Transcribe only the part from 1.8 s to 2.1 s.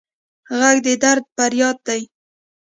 دی